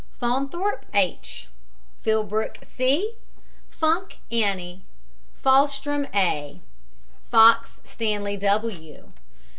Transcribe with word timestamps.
FAUNTHORPE, 0.19 0.87
H. 0.95 1.47
FILLBROOK, 2.01 2.57
C. 2.63 3.13
FUNK, 3.69 4.17
ANNIE. 4.31 4.81
FAHLSTROM, 5.43 6.07
A. 6.15 6.59
FOX, 7.29 7.79
STANLEY 7.83 8.35
W. 8.37 9.11